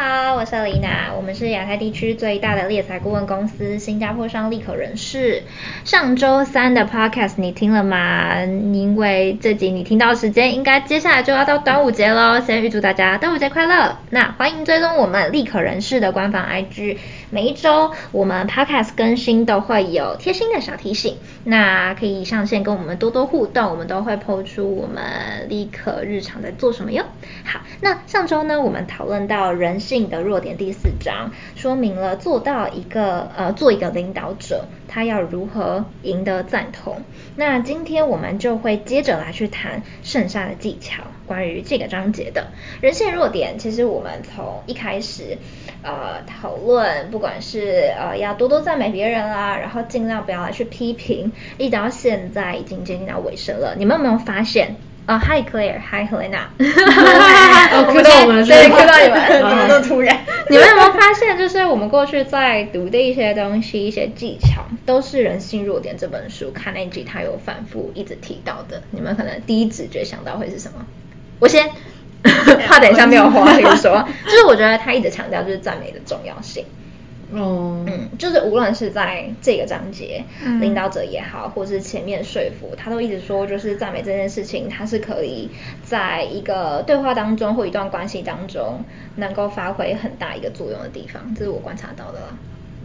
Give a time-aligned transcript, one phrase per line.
[0.00, 5.42] 好，我是丽娜，我们是亚太地区最大的猎才顾问公司新加坡商立可人士。
[5.84, 8.44] 上周三的 podcast 你听了吗？
[8.44, 12.38] 因为这集你听到时间，应该接下来就要到端午节喽。
[12.38, 13.98] 先预祝大家端午节快乐。
[14.10, 16.98] 那欢迎追踪我们立可人士的官方 IG，
[17.30, 27.04] 每一周我们 podcast 更新都会有贴心的小提醒，那可以上线跟我们多多互动，我们都会抛出我们立可日常在做什么哟。
[27.44, 37.02] 好，那上周呢，我们讨论到人性的弱点第四章，说明了做到一个呃做一个领导者，他要如何赢得赞同。
[37.36, 42.48] 那今天我们就会接着来去谈剩下的技巧，关于这个章节的
[42.80, 43.58] 人性弱点。
[43.58, 45.36] 其实我们从一开始
[45.82, 54.76] 呃讨论，不管是呃要多多赞美别人啦，然后尽量不要来去批评，一直到现在已经接近到尾声了，你们有没有发现？
[55.08, 56.48] 哦、oh，Hi Claire，Hi Helena，
[57.72, 60.14] 哦， 看到我们，对，看到你们，怎么那么突然？
[60.50, 68.82] 你们有没有发现，就是我们过去在读的一些东西、一些技巧，都是《人性弱点》这本书，看那集他有反复一直提到的。
[68.90, 70.84] 你们可能第一直觉想到会是什么？
[71.38, 71.70] 我先，
[72.66, 76.64] 怕等一下没有话可以说， 就是我觉得他一直强调就是赞美的重要性。
[77.30, 85.50] 哦，嗯，就是无论是在这个章节，嗯、领导者也好，或是前面说服，他都一直说，就是赞美这件事情，它是可以
[85.84, 88.82] 在一个对话当中或一段关系当中，
[89.16, 92.26] 能够发挥很大一个作用的地方，这是我观察到的啦。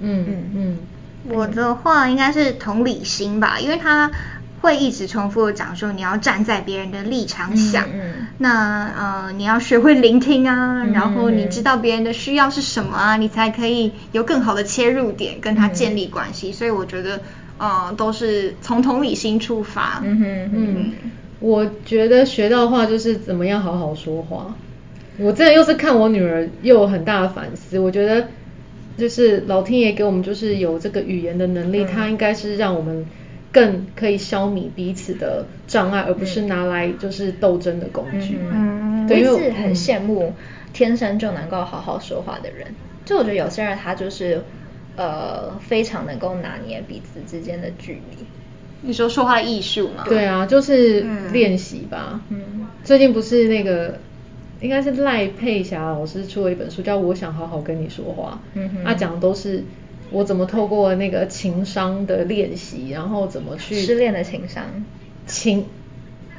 [0.01, 0.77] 嗯嗯嗯，
[1.29, 4.11] 我的话应该是同理心吧，因为他。
[4.63, 7.85] 会一直重复的讲说，你要站在别人的立场想，
[8.37, 16.51] 那呃你要学会聆听啊，嗯、然后你知道别人的需要是什么啊，你才可以有更好的切入点跟他建立关系。
[16.51, 17.19] 嗯、所以我觉得
[17.57, 20.01] 呃都是从同理心出发。
[20.01, 20.91] 嗯哼嗯，
[21.41, 24.55] 我觉得学到的话就是怎么样好好说话。
[25.17, 27.77] 我这又是看我女儿又有很大的反思。
[27.79, 28.29] 我觉得
[28.95, 33.05] 就是老天爷给我们就是有这个语言的能力，他、嗯、应该是让我们。
[33.53, 38.39] 更可以消弭彼此的障碍，而不是拿来就是斗争的工具。
[38.51, 40.33] 嗯，对，我是很羡慕
[40.73, 42.73] 天生就能够好好说话的人。
[43.05, 44.41] 就我觉得有些人他就是
[44.95, 48.25] 呃非常能够拿捏彼此之间的距离。
[48.81, 50.03] 你说说话艺术吗？
[50.05, 52.19] 对啊，就是练习吧。
[52.29, 53.99] 嗯，最近不是那个
[54.61, 58.41] 应该是赖佩霞老师出了一本书，叫《我想好好跟你说话》。
[58.55, 59.63] 嗯哼，他讲的都是。
[60.13, 64.63] 我怎么透过那个情商的练习，然后怎么去失恋的情商，
[65.25, 65.65] 情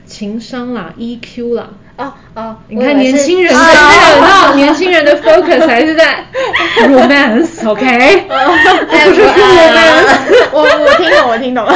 [0.06, 6.24] 情商啦，EQ 啦，哦哦，你看年轻人的那个， 年轻人的 focus 还是在
[6.86, 8.24] romance，OK？
[8.28, 8.34] 不
[9.14, 11.64] 是 romance，我我听懂，我听懂。
[11.64, 11.74] 了，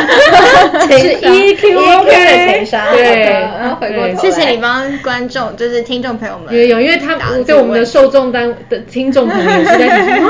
[0.86, 4.50] 是 EQ，OK 的情商，对，然后回过头，谢谢。
[4.50, 10.28] 你帮观众，就是听众朋友们，也有，因为他对我们的受众单的听众朋友也是在提醒。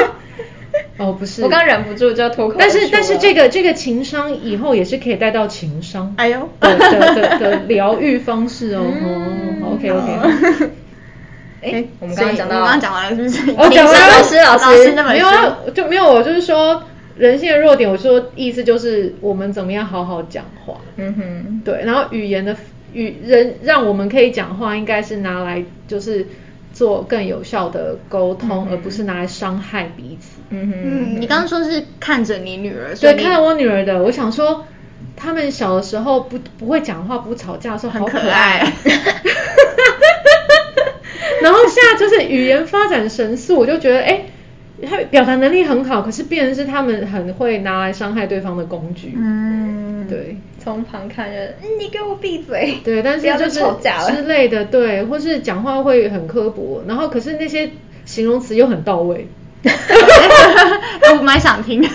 [0.98, 2.56] 哦，不是，我刚忍不住就要脱口。
[2.59, 8.82] 但是但是这个这个情商以后也是可以带到情商，哎呦的的的的疗愈方式哦。
[8.82, 10.70] 哦，OK OK。
[11.62, 13.53] 哎，我们刚刚讲到，我刚刚讲完了是不是？
[13.56, 16.04] 我讲完了，老师老师没有啊，就没有。
[16.04, 16.82] 我就是说
[17.16, 20.75] 人性的弱点，我说意思就是我们怎么样好好讲话。
[20.97, 21.82] 嗯哼，对。
[21.84, 22.56] 然后语言的
[22.92, 26.26] 语人让我们可以讲话，应该是拿来就是。
[26.78, 30.39] 做更有效的沟通，嗯、而不是拿来伤害彼此。
[30.50, 34.65] 嗯哼，嗯，你刚刚说是看着你女儿，对，看着我女儿的，我想说，
[35.16, 38.65] 他们小的时候不不会讲话，不吵架的时候好可爱。
[41.43, 44.27] 然后现在就是语言发展神速，我就觉得，哎，
[44.87, 49.15] 他表达能力很好，可是变成是他们很会拿来伤害对方的工具。
[49.16, 50.37] 嗯，对。
[50.59, 52.75] 从旁看着，你给我闭嘴。
[52.84, 53.61] 对，但是就是
[54.15, 57.71] 之类的，对，或是讲话会很刻薄，然后可是那些
[58.05, 59.27] 形容词又很到位。
[61.19, 61.88] 我蛮想听， 没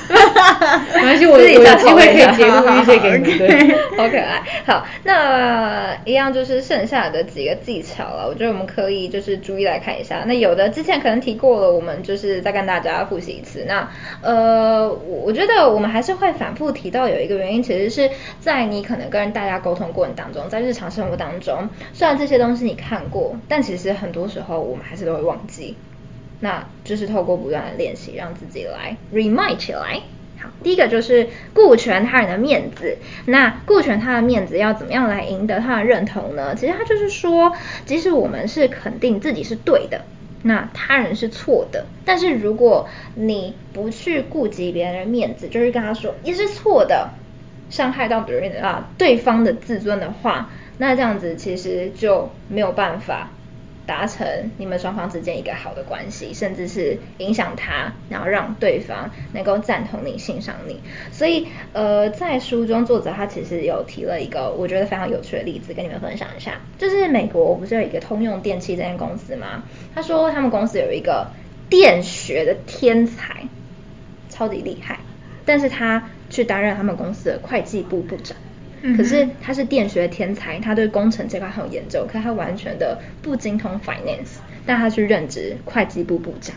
[1.02, 4.44] 关系，我有机会可以节录一些给你，对，好可爱。
[4.66, 10.24] 好，那一样就是剩下的几个技巧了，我觉得我们可以就是逐一来看一下。
[10.26, 13.64] 那有的之前可能提过了，我们就是再跟大家复习一次。
[13.66, 13.88] 那
[14.22, 18.10] 呃，我觉得我们还是会反复提到有一个原因，其实是
[18.42, 25.78] 在你可能跟大家沟通过程当中，在日常生活当中，虽然这些东西你看过，但其实很多时候我们还是都会忘记。
[26.44, 30.02] 那就是透过不断的练习，让自己来 remind 起来。
[30.38, 32.98] 好，第一个就是顾全他人的面子。
[33.28, 36.54] 那顾全他的面子要怎么样来赢得他的认同呢？
[36.54, 37.54] 其实他就是说，
[37.86, 40.02] 即使我们是肯定自己是对的，
[40.42, 41.86] 那他人是错的。
[42.04, 47.12] 但是如果你不去顾及别人的面子，就是跟他说你是错的，
[47.70, 53.30] 伤害到别人啊对方的自尊的话，那这样子其实就没有办法。
[53.86, 60.80] 达成你们双方之间一个好的关系，甚至是影响他，然后让对方能够赞同你、欣赏你。
[61.12, 66.60] 所以，呃，在书中作者他其实有提了一个我觉得非常有趣的例子，跟你们分享一下。
[66.78, 69.64] 就是美国不是有一个通用电气这间公司吗？
[69.94, 71.28] 他说他们公司有一个
[71.70, 73.48] 电学的天才，
[74.30, 75.00] 超级厉害，
[75.46, 78.38] 但是他去担任他们公司的会计部部长。
[78.98, 86.54] 可是他是电学天才，他对工程这块很有研究，可是他完全的不精通 finance，但他去任职会计部部长，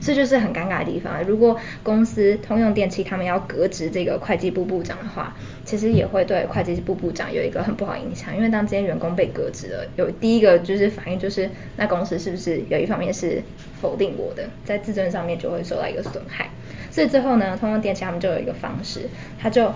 [0.00, 1.22] 这就是很尴尬的地方。
[1.22, 13.40] 如果公司通用电气他们要革职这个会计部部长的话，其实也会对会计部部长有一个很不好影响，因为当这些员工被革职了，有第一个就是反应就是那公司是不是有一方面是
[13.80, 16.50] 否定我的，在自尊上面就会受到一个损害。
[16.90, 19.02] 所以最后呢，通用电气他们就有一个方式，
[19.40, 19.72] 他就。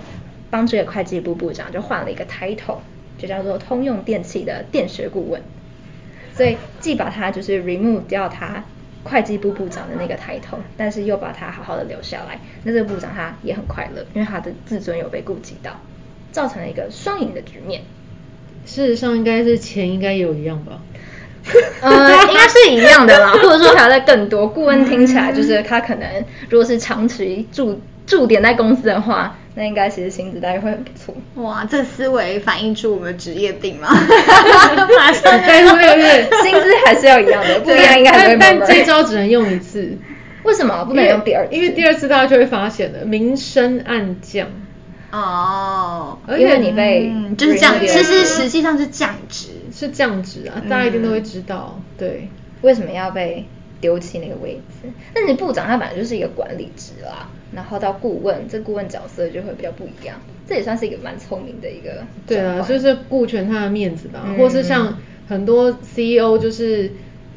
[0.53, 2.77] 帮这个会计部部长就换了一个 title，
[3.17, 5.41] 就叫做通用电气的电学顾问。
[6.37, 8.63] 所以既把他就是 remove 掉他
[9.03, 12.39] 会计部部长的那个 title，但是又把他好好的留下来。
[12.65, 15.81] 那这个部长他也很快乐，因为他的自尊有被顾及到，
[16.33, 17.81] 造成了一个双赢的局面。
[18.67, 20.83] 事实上应该是钱应该也有一样吧？
[21.81, 24.47] 呃，应该是一样的啦，或者说还要再更多。
[24.47, 26.07] 顾问听起来就是他可能
[26.51, 29.39] 如果是长期驻驻点在公司的话。
[29.55, 31.15] 那应该其实薪资待遇会很不错。
[31.43, 33.89] 哇，这思维反映出我们职业病吗？
[34.99, 38.37] 马上对对对，薪资还是要一样的，不一样应该还会。
[38.39, 39.99] 但这招只能用一次。
[40.45, 41.55] 为什么不能用第二次？
[41.55, 44.49] 因为第二次大家就会发现了，明升暗降。
[45.11, 46.19] 哦。
[46.29, 51.77] 因为你被、嗯、就是降，其实实际上是降职，是降职啊，大家一定都会知道。
[51.77, 52.29] 嗯、对。
[52.63, 53.47] 为什么要被
[53.83, 54.89] 丢弃那个位置？
[55.13, 57.29] 但是部长他本来就是一个管理职啦。
[57.55, 60.17] 然后到顾问，这顾问角色就会比较不一样，
[60.49, 62.03] 这也算是一个蛮聪明的一个。
[62.27, 64.97] 对啊，就是顾全他的面子吧，嗯、或是像
[65.29, 66.91] 很多 CEO 就是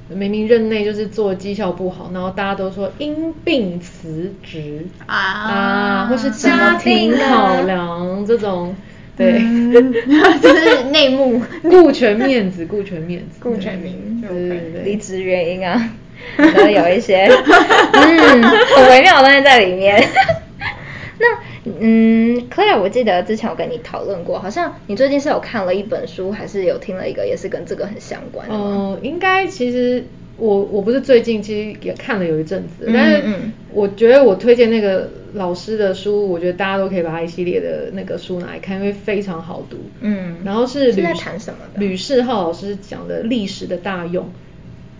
[0.08, 8.74] 明明任内就是做绩效不好，然后大家都说因病辞职啊，啊，或是家庭考量这种，
[9.18, 9.92] 对，嗯、
[10.42, 15.92] 就是内幕，顾全面子，顾全面子，顾全名，对对对，离职原因啊。
[16.56, 17.26] 都有一些
[17.94, 20.04] 嗯很微妙的东西在里面。
[21.18, 21.26] 那
[21.80, 28.60] 嗯，Claire，我记得之前我跟你讨论过，好像你最近是有看了一本书，还是有听了一个也是跟这个很相关的吗？
[28.60, 30.04] 哦、呃，应该其实
[30.38, 33.24] 我我不是最近，其实也看了有一阵子，但是
[33.72, 39.78] 我觉得我推荐那个老师的书，我觉得大家都可以把他一系列的那个书拿来看，因为非常好读。
[40.02, 41.80] 嗯，然后是吕，是在谈什么的？
[41.80, 44.30] 吕世浩老师讲的历史的大用。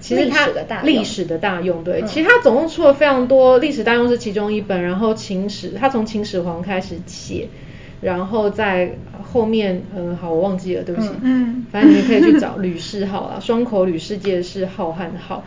[0.06, 0.48] 其实它
[0.84, 7.50] 历史的大用，对，嗯、其实它总共出了非常多，历史大用是其中一本，然后秦始，它从秦始皇开始写，
[8.02, 15.44] 然后在后面，嗯、呃，好，我忘记了，对不起，嗯，反正你们可以去找吕氏号啦，双口吕氏界是浩瀚浩，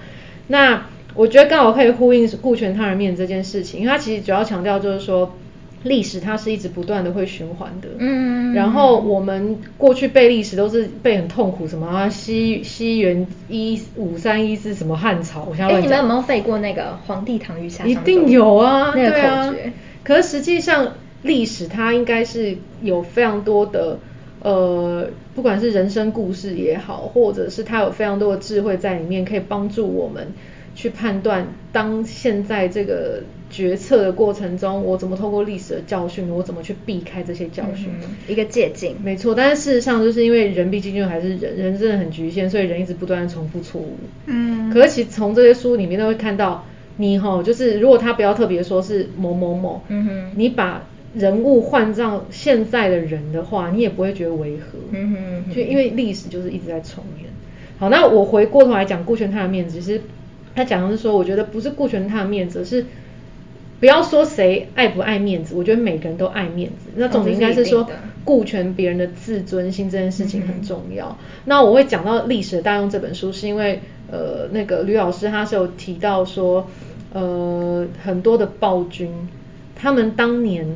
[0.49, 5.37] 那我觉得刚好可以呼应顾全他人面这件事情，因为它其实主要强调就是说。
[5.85, 17.89] 历史它是一直不断的会循环的，嗯，然后我们过去背历史都是背很痛苦，什么啊西西元一五三一四什么汉朝，我想问，哎，你们有没有背过那个皇帝唐虞夏商？
[17.89, 19.63] 一定有啊，那个口诀。
[19.67, 19.73] 啊、
[20.03, 23.99] 可是实际上历史它应该是有非常多的，
[24.43, 30.33] 呃，不管是人生故事也好，或者是它有非常多的智慧在里面，可以帮助我们
[30.79, 33.23] 去判断当现在这个。
[33.51, 37.89] 决策的过程中，我怎么透过历史的教训，我怎么去避开这些教训？
[38.03, 38.95] 嗯、一个借鉴。
[39.03, 43.97] 没错，但是事实上，就是因为人毕竟就还是人，人真的很局限，所以人一直不断的重复错误。
[44.27, 44.69] 嗯。
[44.69, 46.67] 可是其实从这些书里面都会看到，
[46.99, 50.83] 你哈，就是如果他不要特别说是某某某，嗯哼，你把
[51.15, 54.79] 人物换上现在的人的话，你也不会觉得违和。
[54.93, 55.55] 嗯哼。
[55.55, 57.31] 就因为历史就是一直在重演。
[57.79, 60.03] 好，那我回过头来讲顾全他的面子，其实
[60.55, 62.85] 他讲的是说，我觉得不是顾全他的面子，是。
[63.81, 66.91] 不要说谁爱不爱面子，我觉得每个人都爱面子。
[66.97, 67.89] 那总之应该是说
[68.25, 71.17] 顾全别人的自尊心这件事情很重要。
[71.21, 73.79] 嗯、那我会讲到历史的大用这本书，是因为
[74.11, 76.69] 呃那个吕老师他是有提到说，
[77.13, 79.13] 呃很多的暴君，
[79.77, 80.67] 他们当年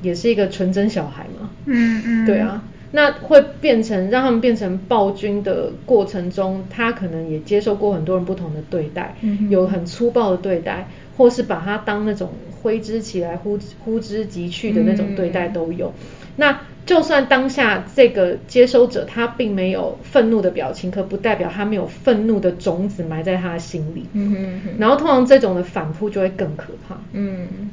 [0.00, 1.50] 也是一个纯真小孩嘛。
[1.64, 2.24] 嗯嗯。
[2.24, 2.62] 对啊，
[2.94, 10.88] 那会变成让他们变成暴君的过程中，他可能也接受过很多人不同的对待，嗯、有很粗暴的对待。
[11.16, 15.86] 或是把他当那种挥之起来呼呼之即去的那种对待都有。
[15.86, 24.06] 嗯、那就算当下这个接收者他并没有愤怒的表情，可不代表他没有愤怒的种子埋在他的心里。
[24.12, 24.74] 嗯哼哼。
[24.80, 26.98] 然后通常这种的反扑就会更可怕。
[27.12, 27.70] 嗯。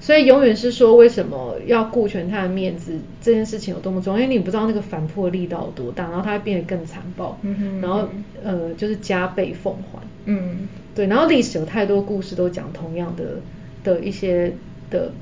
[0.00, 8.08] 所以永远是说为什么要顾全他的面子这件事情有多么重要，因为你不知道那个反扑力道有多大，然后他会变得更残暴，嗯哼，然后
[8.42, 13.40] 呃就是加倍奉还，嗯，对，然后历史有太多故事都讲同样的
[13.84, 14.50] 的一些
[14.90, 15.12] 的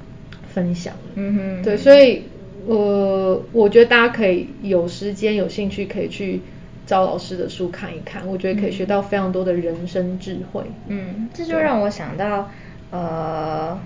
[0.55, 2.23] 分享，嗯哼，对，所以
[2.69, 6.41] 呃我觉得大家可以有时间有兴趣可以去
[6.87, 12.49] 找老师的书看一看，我觉得可以学到非常多的人生智慧，嗯，这就让我想到
[12.93, 13.77] 呃。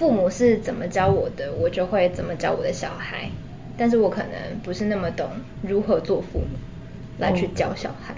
[0.00, 3.28] 父母是怎么教我的，我就会怎么教我的小孩。
[3.76, 5.28] 但是我可能不是那么懂
[5.60, 6.46] 如何做父母
[7.18, 8.14] 来去教小孩。
[8.14, 8.16] 哦、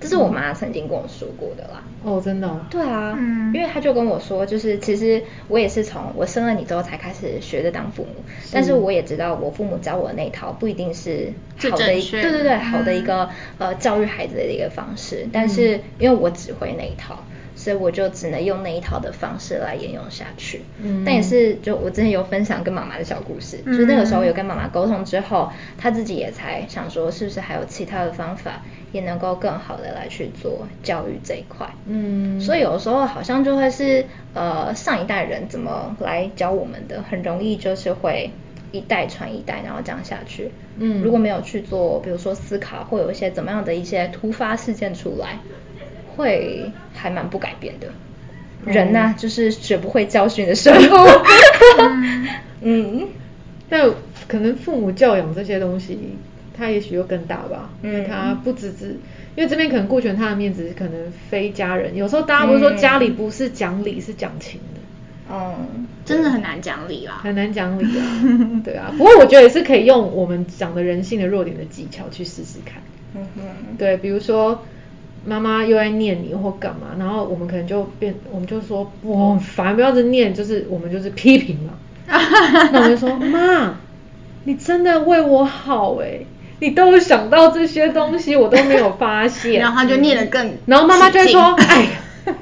[0.00, 1.84] 这是我妈曾经跟我说过的啦。
[2.02, 2.60] 哦，真的、哦？
[2.68, 8.24] 对啊，嗯，因为她就跟我说，就是其实我也是从我生了你之后才开始学着当父母。
[8.42, 11.32] 是但是我也知道，我父母教我的那一套不一定是
[11.70, 15.28] 好的一，对对对，好的一个、嗯、呃教育孩子的一个方式。
[15.32, 17.22] 但是因为我只会那一套。
[17.68, 20.62] 所以我就只能用那一套的方式来沿用下去。
[20.82, 31.68] 嗯，但也是就我之前有分享跟妈妈的小故事，嗯、就是那个时候有跟妈妈沟通之后，她自己也才想说，是不是还有其他的方法，也能够更好的来去做教育这一块。
[31.84, 38.30] 嗯，所以有的时候好像就会是呃上一代人怎么来教我们的，很容易就是会
[38.72, 40.50] 一代传一代，然后这样下去。
[40.78, 45.38] 嗯，如果没有去做，比如说思考，会有一些怎么样的一些突发事件出来。
[46.18, 47.86] 会还蛮不改变的，
[48.66, 51.08] 人呐、就是学不会教训的生物。
[52.60, 53.06] 嗯，
[53.70, 53.88] 但
[54.26, 55.96] 可能父母教养这些东西，
[56.56, 58.98] 他也许又更大吧，嗯、因为他不只是，
[59.36, 61.96] 因为这边可能顾全他的面子，可能非家人。
[61.96, 64.80] 有时候大家不是说家里不是讲理，是讲情的。
[65.30, 68.04] 嗯，真的很难讲理啦，很难讲理啊。
[68.64, 72.82] 对啊， 不过我觉得也是可以用我们讲的人性的弱点的技巧去试试看。
[73.14, 74.60] 嗯哼，对，比如说。
[75.24, 81.72] 妈妈又在念你或干嘛，然后我们可能就变，我们就说我很烦，不要再念，就是我们就是批评嘛。
[82.72, 83.74] 那我就说妈，
[84.44, 86.20] 你真的为我好哎，
[86.60, 89.60] 你都有想到这些东西，我都没有发现。
[89.60, 91.90] 然后他就念得更，然后妈妈就会说，哎呀，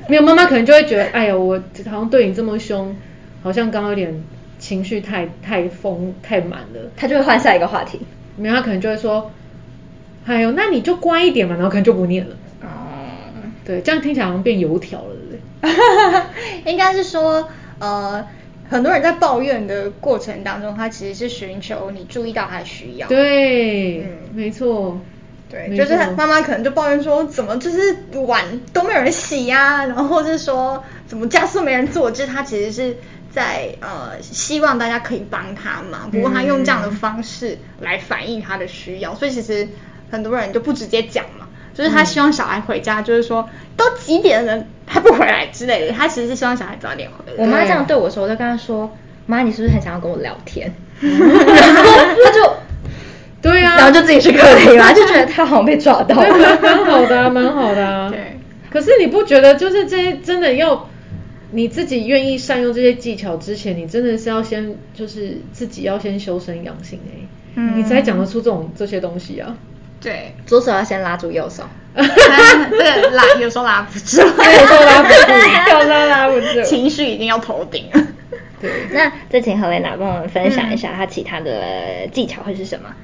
[0.08, 2.94] 没有，妈妈可能就会觉得，哎呀，我好像对你这么凶，
[3.42, 4.22] 好像刚刚有点
[4.60, 8.00] 情绪太太丰太满了，他就会换下一个话题。
[8.36, 9.32] 没有，他可能就会说，
[10.26, 12.36] 哎呦，那你就乖一点嘛，然后可能就不念了。
[13.66, 15.76] 对，这样听起来好像变油条了，对不
[16.64, 16.70] 对？
[16.72, 17.48] 应该是说，
[17.80, 18.26] 呃，
[18.70, 23.08] 很多人在抱怨的过程当中，他其实是寻求你注意到他的需要。
[23.08, 25.00] 对，嗯，没错。
[25.48, 27.96] 对，就是妈妈可能就抱怨说，怎么就是
[28.26, 32.96] 碗都没有人洗呀，啊，然后或是说，怎么家事没人做，就是他其实是
[33.30, 36.08] 在呃希望大家可以帮他嘛。
[36.10, 39.68] 不过他用这样的方式来反映他的需要，嗯，所以其实
[40.10, 41.45] 很多人就不直接讲嘛。
[41.76, 45.92] 就是他希望小孩回家，就是说都几点了还不回来之类的。
[45.92, 47.34] 他其实是希望小孩早点回来。
[47.36, 48.90] 我妈这样对我说，我就跟她说
[49.26, 50.72] ：“妈，你是不是很想要跟我聊天？
[50.98, 51.34] ”然后
[52.24, 52.54] 他就，
[53.42, 56.58] 对啊，然后就自己去客厅了，就觉得他好像被抓到了。
[56.62, 58.08] 蛮好的啊，蛮好的啊。
[58.10, 58.38] 对。
[58.70, 60.88] 可是你不觉得，就是这些真的要
[61.50, 69.56] 你自己愿意善用这些技巧之前，你真的是要先就是自己要先修身养性哎、欸，嗯、你才讲得出这种这些东西啊。
[70.00, 71.64] 对，左手要先拉住右手，
[71.96, 77.86] 这个拉 有时候拉不住，有时候拉不住，有时候拉不住，情绪已经要头顶。
[77.92, 78.06] 了。
[78.60, 82.94] 对，那再请 Helena 帮我们分享一下她其他的技巧会是什么？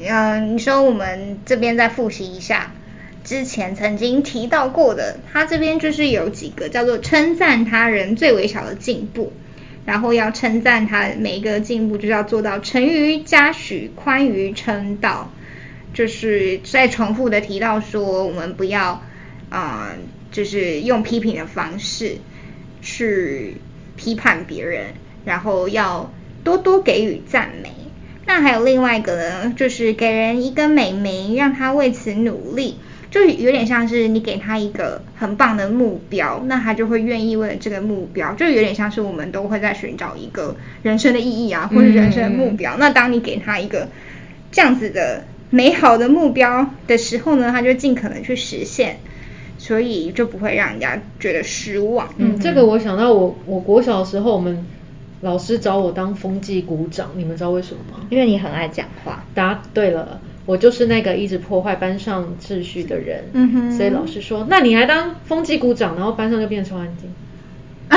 [0.00, 2.72] 嗯，你说我们这边再复习一下
[3.24, 9.32] 之前曾经提到过的，他这边就是有几个叫做称赞他人最微小的进步，
[9.84, 15.30] 然后要称赞他每一个进步，就是要做到成于嘉许，宽于称道。
[15.96, 19.02] 就是再重复的提到说，我们不要，
[19.48, 19.96] 啊、呃，
[20.30, 22.18] 就是用批评的方式
[22.82, 23.56] 去
[23.96, 24.88] 批判别人，
[25.24, 26.12] 然后要
[26.44, 27.70] 多多给予赞美。
[28.26, 32.76] 那还有另外一个呢，就是给人一个美名，让他为此努力，
[33.10, 42.76] 就有点像是你给他一个很棒的目标，那他就会愿意为了这个目标，就有点像是我们都会在寻找一个人生的意义啊，或者人生的目标。
[42.76, 43.88] 嗯、那当你给他一个
[44.52, 45.24] 这样子的。
[45.50, 48.98] 美好的目标的时候呢，他就尽可能去实现，
[49.58, 52.08] 所以就不会让人家觉得失望。
[52.18, 54.66] 嗯，这个我想到我我国小的时候，我们
[55.20, 58.06] 老师找我当风纪股长，你们知道为什么吗？
[58.10, 59.24] 因为你很爱讲话。
[59.34, 63.30] 答对了，我就是那个一直破坏班上秩序的人。
[63.32, 63.72] 嗯哼。
[63.72, 67.10] 所以老师说，那你来当风纪股长，然后班上就变超安静。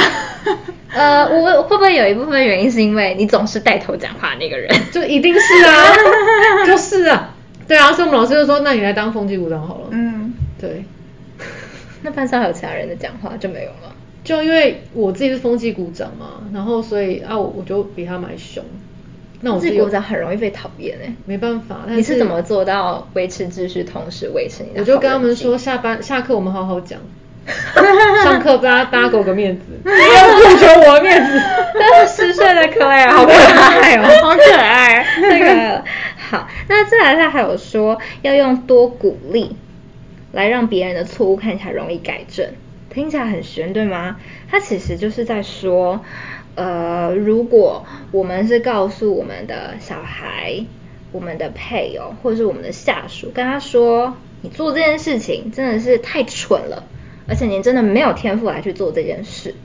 [0.91, 4.69] 呃，我会不会有一部分原因是因为你总是带头讲话那个人？
[4.91, 7.35] 就一定是啊， 就是啊。
[7.69, 9.87] 对啊，所以我们老师就说，那你来当风纪股长好了。
[9.91, 10.83] 嗯，对。
[12.03, 13.95] 那班上还有其他人的讲话就没有了。
[14.23, 18.63] 就因为我自己是风纪股长嘛，然后所以啊我我就比他们还凶。
[19.41, 21.81] 那我自己股长很容易被讨厌哎，没办法。
[21.87, 24.81] 你是怎么做到维持秩序，同时维持你的？
[24.81, 26.99] 我就跟他们说，下班下课我们好好讲，
[28.23, 31.41] 上课大家大家给我个面子， 不要顾求我的面子。
[31.79, 35.05] 但是十岁的可爱，好可爱哦，好可爱。
[35.21, 35.83] 那个
[36.29, 39.55] 好，那再来他还有说要用多鼓励
[40.31, 42.53] 来让别人的错误看起来容易改正，
[42.91, 44.17] 听起来很玄，对吗？
[44.47, 46.05] 他其实就是在说。
[46.55, 50.65] 呃，如果我们是告诉我们的小孩、
[51.13, 56.83] 我们的配偶或者是我们的下属，跟他说，你做这件事情真的是太蠢了，
[57.29, 59.55] 而且你真的没有天赋来去做这件事，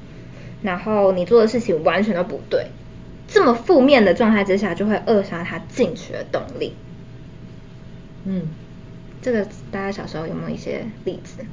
[0.63, 2.67] 然后你做的事情完全都不对，
[3.35, 6.77] 这么负面的状态之下，就会扼杀他进取的动力。
[8.25, 8.43] 嗯，
[9.21, 11.45] 这个大家小时候有没有一些例子？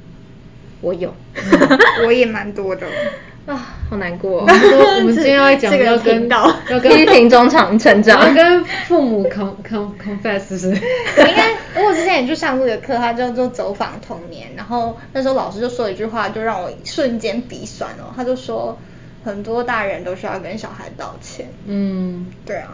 [0.80, 1.12] 我有，
[2.06, 2.86] 我也蛮多的。
[3.46, 4.42] 啊，好难过！
[4.42, 10.68] 我们说，我们今天要讲要跟要跟批评中长成长，要跟父母 con con confess 是。
[10.68, 18.14] 我应该， 我之前也去上过一个课，它叫做走访童年，然后那时候老师就说一句话，就让我瞬间鼻酸哦。
[18.14, 18.78] 他就说，
[19.24, 21.46] 很多大人都需要跟小孩道歉。
[21.66, 22.68] 嗯，对啊。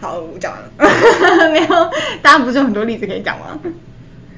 [0.00, 1.50] 好，我讲完了。
[1.52, 1.90] 没有，
[2.22, 3.58] 大家不是有很多例子可以讲吗？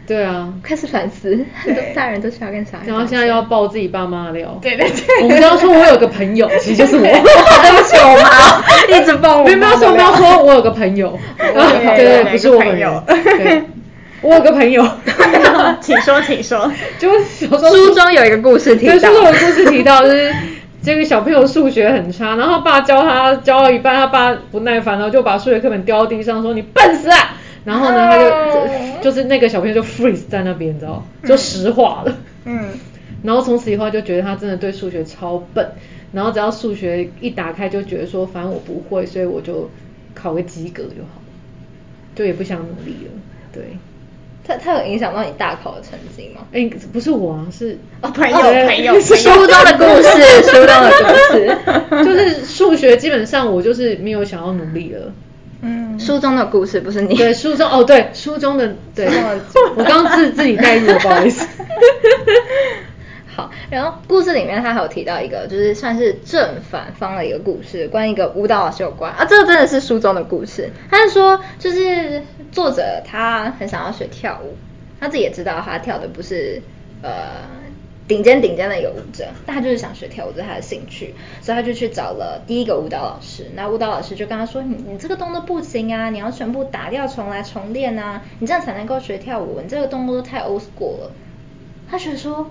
[0.07, 2.85] 对啊，开始反思，很多大人都需要跟小孩。
[2.87, 4.59] 然后现在又要爆自己爸妈的料。
[4.61, 5.23] 对对对。
[5.23, 7.01] 我们刚刚说我有个朋友，其实就是我。
[7.09, 9.45] 对不起，我妈一直爆我。
[9.45, 13.03] 没有没有说没有说我有个朋友，对对，不是我朋友。
[13.07, 13.63] 对，
[14.21, 14.87] 我有个朋友。
[15.81, 16.71] 请说，请说。
[17.01, 18.93] 就是书中有一个故事提到。
[18.93, 20.35] 书中有个故事提到，就是
[20.85, 27.39] 这个小朋友数学很差，然后爸教他教到一半，他爸不耐烦了，就把数学课本丢到地上，说你笨死啊！
[27.65, 32.15] 然后呢，他就就是那个小朋友就 freeze 在那边，你知道，就石化了。
[32.45, 32.69] 嗯。
[33.23, 35.67] 然后从此以后就觉得他真的对数学超笨，
[36.13, 39.71] 然后只要数学一打开就觉得说，反正我不会，所以我就
[40.15, 41.23] 考个及格就好，
[42.15, 43.13] 就也不想努力了。
[43.51, 43.63] 对。
[44.47, 46.43] 他他有影响到你大考的成绩吗？
[46.53, 49.15] 哎，不是我啊，是哦朋友朋友 书
[49.47, 51.57] 中的故事，书中的故事，
[52.05, 55.13] 就是数学基本上我就是没有想要努力了。
[55.63, 57.17] 嗯，书中的故事不是你。
[57.17, 59.09] 对，书中哦，对，书中的对，
[59.77, 61.47] 我刚刚自自己带入了，不好意思。
[63.35, 70.71] 好，然后故事里面他还有提到一个，就是算是正反方的一个故事，关于一个舞蹈老师有关啊，这个真的是书中的故事。
[70.91, 74.57] 他是说，就是作者他很想要学跳舞，
[75.01, 76.63] 他自己也知道他跳的不是
[77.03, 77.11] 呃。
[78.07, 83.47] 顶尖顶尖的一个舞者，但他就是想学跳舞，这是他的兴趣，所以他就去找了第一个舞蹈老师。
[83.55, 89.59] 那舞蹈老师就跟他说：“你你这个动作不行啊，你要全部打掉重来重练啊，你这样才能够学跳舞。
[89.63, 91.13] 你这个动作都太 old school 了。”
[91.91, 92.51] 他觉得说：“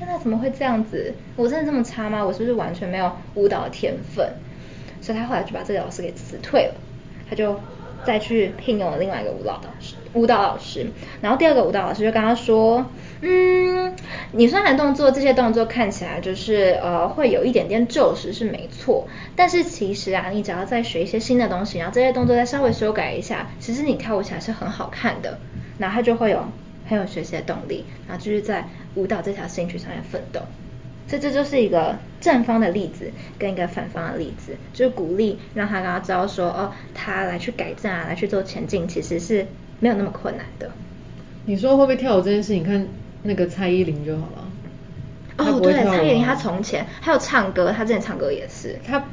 [0.00, 1.12] 天哪，怎么会这样子？
[1.36, 2.24] 我真的这么差吗？
[2.24, 4.32] 我是不是完全没有舞蹈天分？”
[5.02, 6.74] 所以他后来就把这个老师给辞退了，
[7.28, 7.60] 他就
[8.06, 9.96] 再去聘用了另外一个舞蹈老师。
[10.14, 10.86] 舞蹈老师，
[11.20, 12.86] 然后第二个舞蹈老师就跟他说。
[13.22, 13.94] 嗯，
[14.32, 25.38] 你虽然动作这些动作看起来就是呃会有一点点旧时是没错，但是其实啊，你只要再学一些新的东西，然后这些动作再稍微修改一下，其实你跳舞起来是很好看的，
[25.76, 26.42] 然后他就会有
[26.90, 30.42] 很有学习的动力，然后就是在舞蹈这条兴趣上面奋斗。
[31.06, 39.46] 所以这就是一个正方的例子跟一个反方的例子，就是鼓励让他让他知道说哦，他来去改正啊，来去做前进，其实是
[39.78, 40.70] 没有那么困难的。
[41.46, 42.86] 你说会不会跳舞这件事，你看。
[43.22, 44.50] 那个蔡依林就好了。
[45.36, 48.78] 哦，对，蔡依林她从前还有唱歌，她之前唱歌也是。
[48.82, 49.04] 她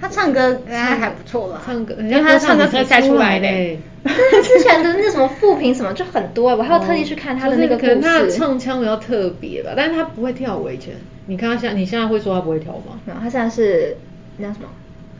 [0.00, 1.60] 她唱歌还还不错吧。
[1.64, 3.78] 唱歌，因为他唱歌比赛出来的。
[4.02, 7.88] 她 之前的那什么复评什么就很多，我还有特地去看他的那个故事。
[7.88, 10.94] 可能他的唱腔比较特别吧，但是他不会跳舞以前。
[11.26, 12.98] 你看他现在，你现在会说他不会跳舞吗？
[13.04, 13.96] 没有，他现在是
[14.38, 14.68] 那什么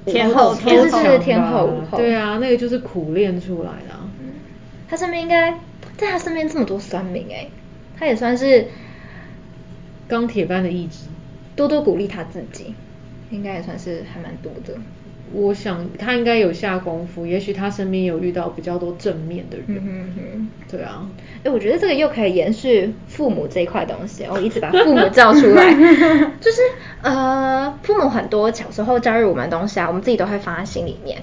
[0.06, 1.98] 天后，天后，天后舞后。
[1.98, 3.94] 对啊，那个就是苦练出来的。
[4.88, 5.52] 他身边应该
[5.98, 7.48] 在他身边这么多酸民哎。
[7.98, 8.68] 他也算是
[10.08, 11.00] 钢铁般的意志，
[11.54, 12.74] 多多鼓励他自己，
[13.30, 14.78] 应该也算是还蛮多的。
[15.32, 19.66] 我想他应该有下功夫，也许他身边有遇到比较多正面的人。
[19.68, 21.08] 嗯哼哼，对啊。
[21.44, 25.72] 哎，我觉得这个又可以延续父母这一块东西，我 一直把父母叫出来，
[26.40, 26.60] 就是
[27.02, 31.22] 呃，父母很多小时候教育我们的东西啊，我们自己都会放在心里面，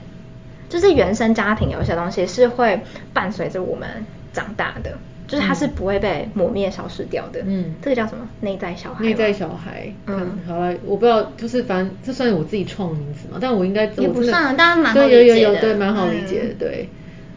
[0.69, 2.79] 就是原生家庭有一些东西是会
[3.13, 4.97] 伴随着我们长大的。
[5.27, 7.41] 就是它是不会被抹灭、消失掉的。
[7.45, 8.27] 嗯，这个叫什么？
[8.41, 9.03] 内在小孩。
[9.03, 9.93] 内在小孩。
[10.07, 15.25] 嗯，好了，我不知道，就是反正这算是我自己创的名字嘛，但我应该也不算，当然蛮好理解的。
[15.25, 16.89] 对，有有有，对，蛮好理解的，对。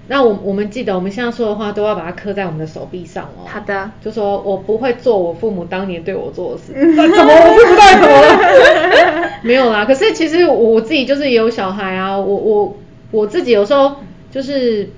[0.09, 3.47] 那我我们记得我们现在说的话都要把它刻在我们的手臂上哦。
[3.47, 3.91] 好的。
[4.03, 6.73] 就说我不会做我父母当年对我做的事。
[6.97, 9.31] 怎么我不知道怎么了？
[9.43, 9.85] 没有啦。
[9.85, 12.77] 可是其实我自己就是也有小孩啊，我我
[13.13, 13.99] 我自己有时候
[14.33, 14.89] 就是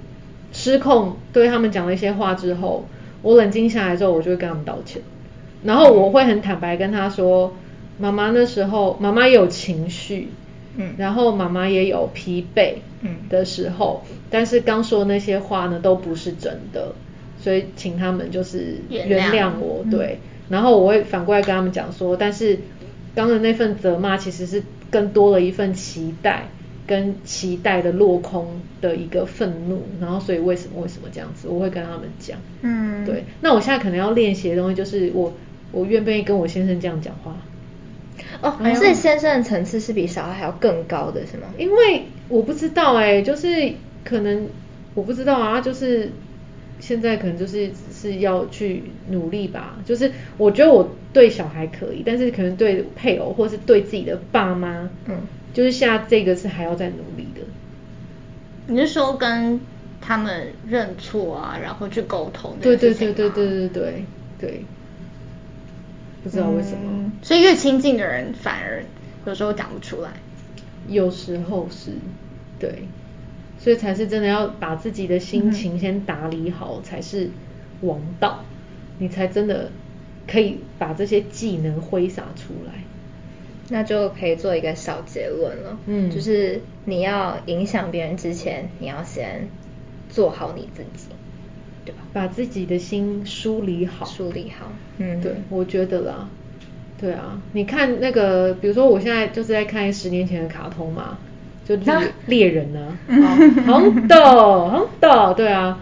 [0.62, 2.84] 失控对他们讲了一些话之后，
[3.20, 5.02] 我冷静下来之后，我就会跟他们道歉。
[5.64, 7.52] 然后我会很坦白跟他说，
[7.98, 10.28] 妈妈那时候妈妈也有情绪。
[10.76, 16.94] 嗯，然后妈妈也有疲惫嗯的时候，嗯、但是刚说那些话呢都不是真的，
[17.40, 20.20] 所以请他们就是原谅我，对。
[20.22, 22.60] 嗯、然后我会反过来跟他们讲说，但是
[23.16, 26.48] 刚的那份责骂其实是更多了一份期待，
[26.86, 33.24] 跟期待的落空的一个愤怒，然后所以为什么为什么这样子，我会跟他们讲，嗯，对。
[33.40, 35.32] 那我现在可能要练习的东西就是我
[35.70, 37.36] 我愿不愿意跟我先生这样讲话。
[38.40, 41.48] 哦，所以先生的层次是比小孩还要更高的，是吗？
[41.58, 43.72] 因为我不知道哎、欸，就是
[44.04, 44.48] 可能
[44.94, 46.10] 我不知道啊，就是
[46.80, 49.78] 现在可能就是是要去努力吧。
[49.84, 55.16] 就是我觉得我对小孩可以，但是可能对配偶或是对自己的爸妈，嗯，
[55.52, 57.42] 就是现在这个是还要再努力的。
[58.66, 59.60] 你是说跟
[60.00, 62.56] 他们认错啊，然后去沟通？
[62.60, 64.04] 对对对对对对对
[64.38, 64.64] 对。
[66.24, 68.84] 不知道为什么，嗯、所以越亲近的人反而
[69.26, 70.10] 有时候讲不出来。
[70.86, 71.90] 有时候是，
[72.60, 72.84] 对，
[73.58, 77.28] 所以才是真的要把自己的心情先打理好，才是
[77.80, 78.46] 王道，嗯、
[78.98, 79.72] 你才真的
[80.28, 82.84] 可以把这些技能挥洒出来。
[83.68, 89.48] 那就可以做一个小结论了，嗯，就是你要影响别人之前，你要先
[90.10, 91.08] 做好你自己。
[91.84, 91.98] 对吧？
[92.12, 96.28] 把自己的心梳理好，梳理好，嗯，对，我觉得啦，
[96.96, 101.18] 对啊，你看那个，比如说我现在就是在看十年前的卡通嘛，
[101.64, 102.96] 就猎猎人呢，
[103.66, 105.80] 红豆，红豆，对啊，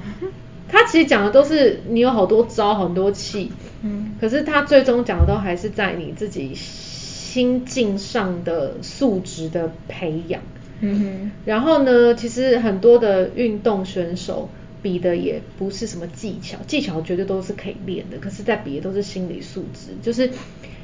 [0.70, 6.54] 他其实讲的都是你有好多招，很多气，嗯，可是他最终讲的都还是在你自己
[7.30, 10.42] 心境上的素质的培养，
[10.80, 14.48] 嗯哼，然后呢，其实很多的运动选手。
[14.82, 19.90] 比的也不是什么技巧，技巧绝对都是可以练的，可是，在比的都是心理素质。
[20.00, 20.30] 就是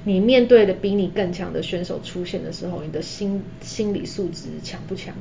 [0.04, 5.14] 你面对的比你更强的选手出现的时候，你的心心理素质强不强？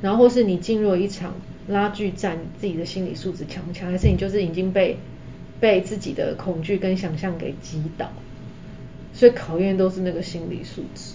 [0.00, 1.34] 然后或是你进入了一场
[1.66, 3.90] 拉锯战，自己的心理素质强不强？
[3.90, 4.96] 还是你就是已经被
[5.58, 8.12] 被自己的恐惧跟想象给击倒？
[9.14, 11.14] 所以考验都是那个心理素质，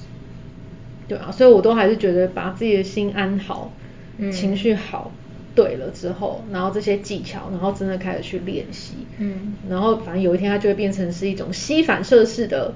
[1.07, 3.71] 对啊，所以我都还是觉得把自己的心安好，
[4.17, 5.11] 嗯、情绪好。
[5.55, 12.73] 对了之后，然后这些技巧，然后真的开始去练习，嗯，然后反正有一天它就会变成是一种吸反射式的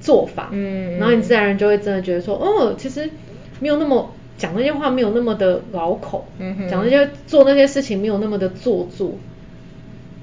[0.00, 3.08] 做法，嗯，然后你自然而然就会真的觉得说，哦，其实
[3.60, 9.14] 没有那么讲那些话没有那么的拗口，嗯哼，讲那些做那些事情没有那么的做作，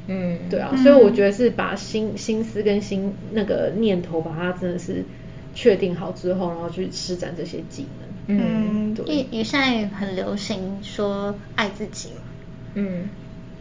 [0.08, 5.04] 嗯，对啊，所以我觉得是把心心思跟心那个念头把它真的是
[5.54, 8.08] 确定好之后，然后去施展这些技能。
[8.28, 12.22] 嗯，对，也也现在很流行说爱自己嘛，
[12.74, 13.10] 嗯，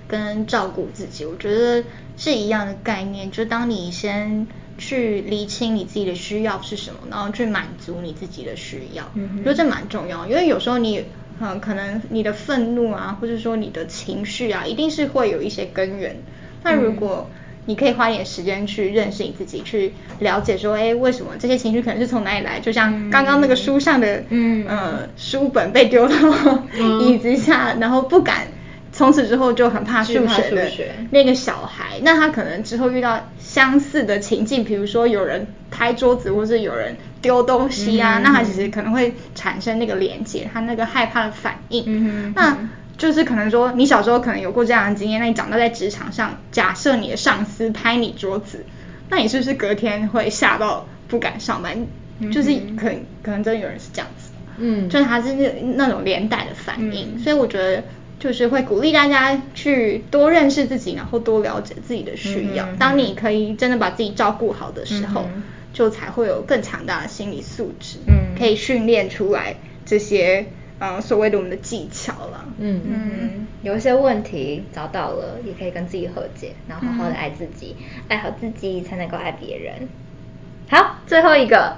[0.09, 1.85] 跟照顾自己，我觉得
[2.17, 3.31] 是一样的概念。
[3.31, 4.47] 就当你先
[4.79, 10.27] 去厘清你自己的需要是什么，然后去满足你自己的需要，嗯哼，我觉得这蛮重要。
[10.27, 11.05] 因为有时候你，
[11.41, 16.17] 嗯，可能你的愤怒啊，或者说你的情绪啊，一定是会有一些根源。
[16.63, 22.61] 那如果，嗯你可以花一点时间去认识你自己，去了解说，哎，为什么这些情绪可能是从哪里来？
[22.61, 26.15] 就像刚刚那个书上的，嗯，呃，书本被丢到
[27.01, 28.49] 椅子下，嗯、然后不敢，
[28.93, 30.71] 从此之后就很怕数学的
[31.11, 41.83] 那个小孩，那他可能之后遇到相似的情境，比如说有人拍桌子，或是有人丢东西啊，嗯、那他其实可能会产生那个连接，他那个害怕的反应。
[41.87, 42.57] 嗯哼，那。
[42.97, 48.65] 就是可能说，你小时候可能有过这样的经验，那你长大在职场上，假设你的上司拍你桌子，
[49.11, 51.89] 那你是不是隔天会吓到不敢上班？
[52.21, 57.83] 嗯、就是可能可能真的有人是这样子，嗯，就是他是那那种连带的反应，嗯、所以我觉得
[58.21, 62.65] 就是会鼓励大家去多认识自己，然后多了解自己的需要。
[62.67, 65.29] 嗯、当你可以真的把自己照顾好的时候，
[65.75, 70.47] 就才会有更强大的心理素质，嗯，可以训练出来这些。
[70.81, 79.89] 呃，所谓的我们的技巧了，嗯嗯，有一些问题找到了，也可以跟自己和解，然后好好的爱自己，嗯、爱好自己才能够爱别人。
[80.69, 81.77] 好，最后一个，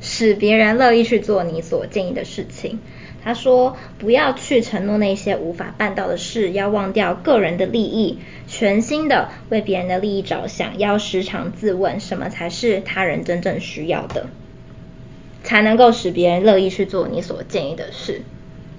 [0.00, 2.80] 使别人乐意去做你所建议的事情。
[3.24, 14.26] 他说，不要去承诺那些无法办到的事，要忘掉个人的利益，全心的为别人的利益着想，要时常自问，什么才是他人真正需要的。
[15.44, 18.22] 才能够使别人乐意去做你所建议的事。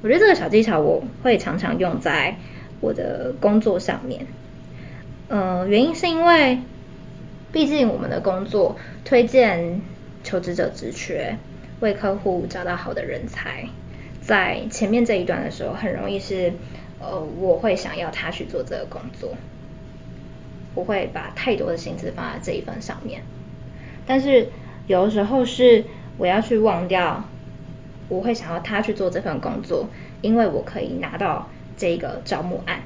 [0.01, 2.37] 我觉得这个小技巧我会常常用在
[2.79, 4.27] 我的工作上面。
[5.27, 6.59] 呃，原因是因为，
[7.51, 9.81] 毕竟我们的工作推荐
[10.23, 11.37] 求职者职缺，
[11.81, 13.67] 为客户找到好的人才，
[14.25, 16.53] 在前面这一段的时候，很容易是，
[16.99, 19.35] 呃，我会想要他去做这个工作，
[20.73, 23.23] 不会把太多的心思放在这一份上面。
[24.05, 24.49] 但是
[24.87, 25.83] 有的时候是
[26.17, 27.25] 我要去忘掉，
[28.07, 29.87] 我会想要他去做这份工作，
[30.21, 32.81] 因为我可以拿到这个招募案。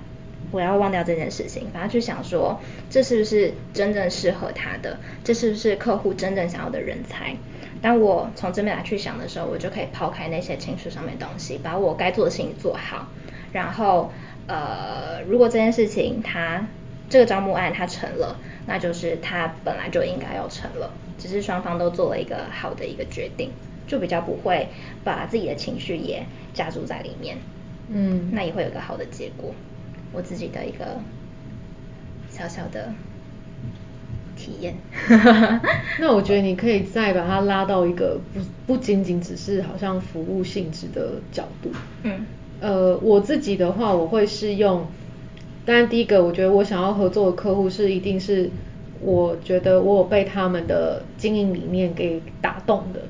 [0.51, 4.97] 我要忘掉这件事情，反而去想说，这是不是真正适合他的？
[5.23, 7.35] 这是不是客户真正想要的人才？
[7.81, 13.07] 当我从这边来去想的时候，我就可以抛开那些情绪上面的东西，把我该做的事情做好。
[13.51, 14.11] 然后，
[14.47, 16.65] 呃，如果这件事情它
[17.09, 23.51] 这个招募案它成了，那就是它本来就应该要成了，只是双方都做了一个好的一个决定，
[23.85, 24.69] 就比较不会
[25.03, 27.37] 把自己的情绪也加注在里面。
[27.89, 29.53] 嗯，那也会有个好的结果。
[30.13, 30.99] 我自己的一个
[32.29, 32.93] 小小的
[34.35, 34.75] 体验。
[35.99, 41.71] 那我觉得你可以再把它拉到一个不不仅仅只是好像服务性质的角度。
[42.03, 42.25] 嗯。
[42.59, 44.87] 呃，我自己的话，我会是用，
[45.63, 48.49] 当然第一个，我觉得我想要合作的客户是一定是，
[48.99, 53.01] 我觉得我有被他们的经营理念给打动的。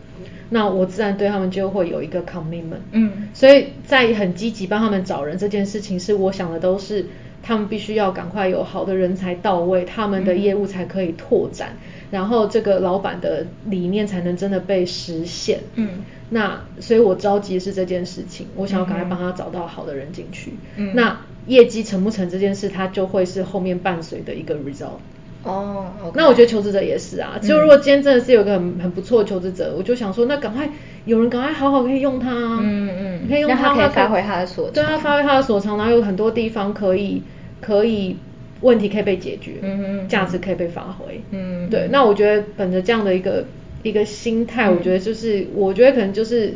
[0.49, 7.05] 那我自然对他们就会有一个 commitment，嗯，所以在很积极帮他们找人这件事情，是我想的都是
[7.43, 24.99] 他们必须要赶快有好的人才到位，他们的业务才可以拓展，嗯、然后这个老板的理念才能真的被实现，嗯，那所以我着急的是这件事情，我想要赶快帮他找到好的人进去，嗯，那业绩成不成这件事，它就会是后面伴随的一个 result。
[25.43, 26.17] 哦，oh, okay.
[26.17, 30.69] 那我觉得求职者也是啊，就如果今天真的是有个很很不错的求职者，嗯、我就想说，那赶快
[31.05, 33.29] 有人赶快好好可以用他，嗯嗯，嗯。
[33.29, 37.21] 可以用他，他可以发挥他的所长，对他发挥他的所长，然后有很多地方可以
[37.61, 38.17] 可以
[38.61, 43.45] 问题可以被解决，嗯嗯，价值可以被发挥，嗯，对，那我觉得本着这样的一个
[43.83, 46.53] 一个心态，我觉得就是，嗯、我觉得可能就是。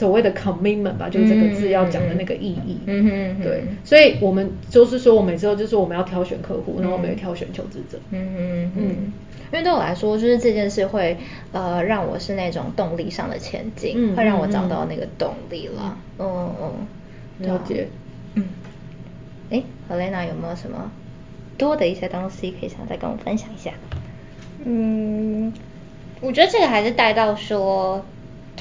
[0.00, 2.78] 所谓的 commitment 吧，就是这个字要讲的那个意义。
[2.86, 7.98] 嗯哼，对，所以我们就是说，我每次都就是我们要挑选客户，然后我们也挑选求职者。
[8.10, 8.82] 嗯嗯嗯，
[9.52, 11.18] 因为对我来说，就是这件事会
[11.52, 15.98] 呃让我是那种动力上的前进，会让我找到那个动力了。
[16.18, 16.50] 嗯
[17.38, 17.86] 嗯，了解。
[18.36, 18.44] 嗯，
[19.50, 20.90] 哎，Helena 有没有什么
[21.58, 23.72] 多的一些东西可以想再跟我分享一下？
[24.64, 25.52] 嗯，
[26.22, 28.02] 我觉得这个还是带到说。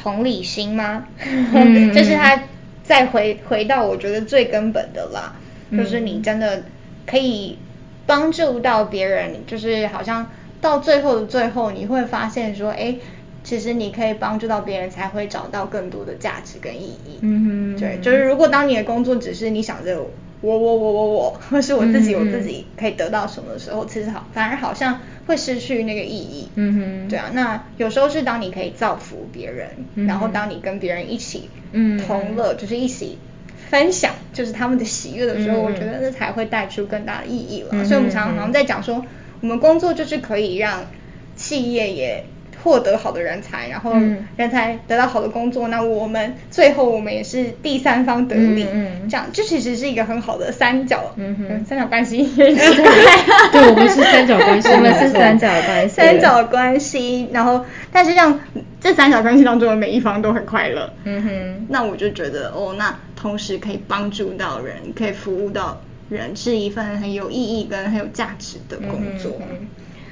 [0.02, 1.06] 同理心吗？
[1.26, 2.42] 嗯、 就是他
[2.84, 5.34] 再回回到我觉得最根本的啦，
[5.70, 6.64] 嗯、就是你真的
[7.06, 7.58] 可以
[8.06, 10.32] 帮助到别人，就是好像
[10.62, 12.96] 到最后的最后，你会发现说，哎，
[13.44, 17.20] 其实你可以帮助到别人，才会找到更多的价值跟意义。
[17.22, 20.08] 嗯哼，对，就是如果当你的工作只是你想着。
[20.42, 26.48] 我我我我我，或是我自己我自己可以得到什么的时候，嗯、其实好反而好像会失去那个意义。
[26.56, 31.50] 嗯哼，对啊，那有时候是当你可以造福别人，嗯、然后当你跟别人一起
[32.08, 33.18] 同乐，嗯、就是一起
[33.70, 37.70] 分享，就是他们的喜悦的时候，嗯、我觉得那才会带出更大的意义了。
[37.74, 39.06] 嗯、所以我们常常在讲说，
[39.42, 40.86] 我们工作就是可以让
[41.36, 42.24] 企业也。
[42.64, 43.94] 获得好的人才，然后
[44.36, 52.28] 人才得到好的工作，嗯、那我们最后我们也是第三方得利，嗯嗯、这样这其实是一个很好的三角，嗯哼，三角关系。
[52.36, 57.28] 对，我们是三角关系，我们是三角关系，三角关系。
[57.32, 58.40] 然后，但是让
[58.82, 69.32] 这三角关系当中的每一方都很快乐，嗯哼，那我就觉得哦，那同时可以帮助到人，可以服务到人，是一份很有意义跟很有价值的工作。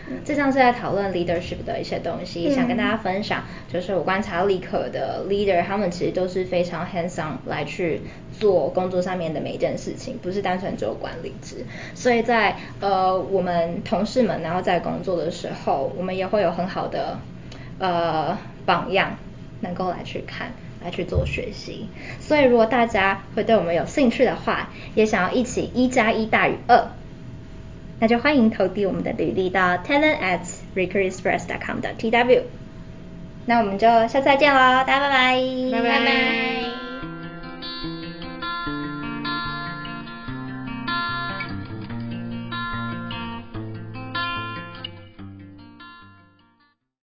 [0.10, 8.02] 嗯哼这像是在讨论 leadership 的一些东西，嗯、想跟大家分享，就是我观察立可的 leader，他们其实都是非常 hands on 来去
[8.40, 11.66] 做工作上面的每一件事情，不是单纯只有管理职。
[11.94, 17.20] 所以在呃我们同事们然后在工作的时候，我们也会有很好的
[17.80, 19.18] 呃榜样，
[19.62, 20.52] 能够来去看，
[20.84, 21.88] 来去做学习。
[22.20, 26.88] 所以如果大家会对我们有兴趣的话，也想要一起一加一大于二。
[28.00, 30.42] 那就欢迎投递我们的履历到 talent at
[30.76, 32.42] recruitexpress.com 的 tw。
[33.46, 36.87] 那我们就下次再见喽，大家拜拜，拜拜。